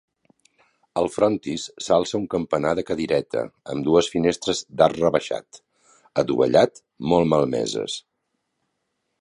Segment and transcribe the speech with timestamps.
[1.01, 3.43] Al frontis s'alça un campanar de cadireta
[3.75, 5.63] amb dues finestres d'arc rebaixat,
[6.23, 8.01] adovellat, molt malmeses.